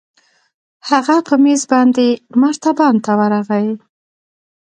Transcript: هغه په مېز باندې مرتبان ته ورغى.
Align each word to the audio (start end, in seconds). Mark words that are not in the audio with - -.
هغه 0.89 1.15
په 1.27 1.35
مېز 1.43 1.61
باندې 1.73 2.07
مرتبان 2.41 2.95
ته 3.05 3.11
ورغى. 3.19 3.67